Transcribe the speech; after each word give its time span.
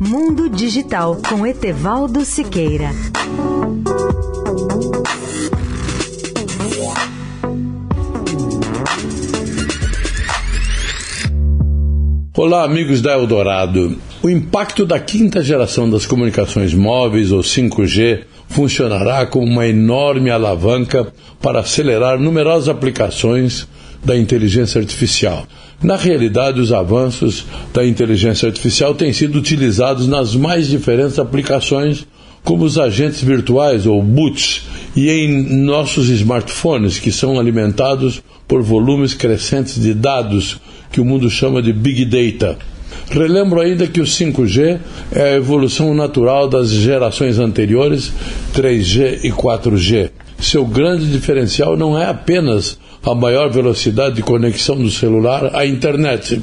Mundo 0.00 0.48
Digital 0.48 1.16
com 1.28 1.46
Etevaldo 1.46 2.24
Siqueira. 2.24 2.90
Olá, 12.36 12.64
amigos 12.64 13.00
da 13.00 13.12
Eldorado. 13.12 13.96
O 14.22 14.28
impacto 14.28 14.84
da 14.84 14.98
quinta 14.98 15.42
geração 15.42 15.88
das 15.88 16.04
comunicações 16.04 16.74
móveis, 16.74 17.30
ou 17.30 17.40
5G, 17.40 18.24
funcionará 18.48 19.24
como 19.24 19.46
uma 19.46 19.66
enorme 19.66 20.30
alavanca 20.30 21.12
para 21.40 21.60
acelerar 21.60 22.18
numerosas 22.18 22.68
aplicações 22.68 23.68
da 24.06 24.16
inteligência 24.16 24.80
artificial. 24.80 25.46
Na 25.82 25.96
realidade, 25.96 26.60
os 26.60 26.72
avanços 26.72 27.44
da 27.74 27.84
inteligência 27.84 28.46
artificial 28.46 28.94
têm 28.94 29.12
sido 29.12 29.36
utilizados 29.36 30.06
nas 30.06 30.34
mais 30.34 30.68
diferentes 30.68 31.18
aplicações, 31.18 32.06
como 32.44 32.64
os 32.64 32.78
agentes 32.78 33.20
virtuais 33.20 33.84
ou 33.84 34.00
boots, 34.00 34.62
e 34.94 35.10
em 35.10 35.42
nossos 35.64 36.08
smartphones, 36.08 37.00
que 37.00 37.10
são 37.10 37.38
alimentados 37.38 38.22
por 38.46 38.62
volumes 38.62 39.12
crescentes 39.12 39.82
de 39.82 39.92
dados 39.92 40.58
que 40.92 41.00
o 41.00 41.04
mundo 41.04 41.28
chama 41.28 41.60
de 41.60 41.72
Big 41.72 42.04
Data. 42.04 42.56
Relembro 43.10 43.60
ainda 43.60 43.86
que 43.86 44.00
o 44.00 44.04
5G 44.04 44.78
é 45.12 45.22
a 45.22 45.36
evolução 45.36 45.94
natural 45.94 46.48
das 46.48 46.70
gerações 46.70 47.38
anteriores, 47.38 48.12
3G 48.52 49.20
e 49.24 49.30
4G. 49.30 50.10
Seu 50.40 50.64
grande 50.64 51.06
diferencial 51.06 51.76
não 51.76 51.98
é 51.98 52.06
apenas 52.06 52.78
a 53.04 53.14
maior 53.14 53.48
velocidade 53.48 54.16
de 54.16 54.22
conexão 54.22 54.76
do 54.76 54.90
celular 54.90 55.54
à 55.54 55.64
internet, 55.64 56.42